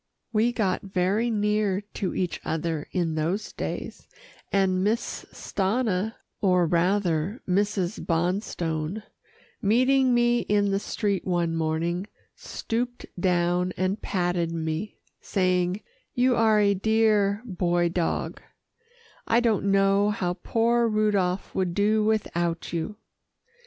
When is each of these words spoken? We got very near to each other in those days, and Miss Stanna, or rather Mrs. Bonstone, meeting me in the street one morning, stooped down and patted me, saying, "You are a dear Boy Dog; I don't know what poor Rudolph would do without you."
We 0.33 0.51
got 0.51 0.81
very 0.81 1.29
near 1.29 1.81
to 1.93 2.15
each 2.15 2.41
other 2.43 2.87
in 2.91 3.13
those 3.13 3.53
days, 3.53 4.07
and 4.51 4.83
Miss 4.83 5.25
Stanna, 5.31 6.15
or 6.41 6.65
rather 6.65 7.43
Mrs. 7.47 8.03
Bonstone, 8.03 9.03
meeting 9.61 10.15
me 10.15 10.39
in 10.39 10.71
the 10.71 10.79
street 10.79 11.23
one 11.23 11.55
morning, 11.55 12.07
stooped 12.35 13.05
down 13.19 13.73
and 13.77 14.01
patted 14.01 14.51
me, 14.51 14.97
saying, 15.21 15.83
"You 16.15 16.35
are 16.35 16.59
a 16.59 16.73
dear 16.73 17.43
Boy 17.45 17.87
Dog; 17.87 18.41
I 19.27 19.39
don't 19.39 19.65
know 19.65 20.15
what 20.19 20.41
poor 20.41 20.87
Rudolph 20.87 21.53
would 21.53 21.75
do 21.75 22.03
without 22.03 22.73
you." 22.73 22.95